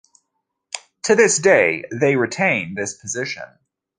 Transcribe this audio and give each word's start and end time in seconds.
To 1.03 1.13
this 1.15 1.37
day, 1.37 1.83
they 1.91 2.15
retain 2.15 2.73
this 2.73 2.95
position. 2.95 3.43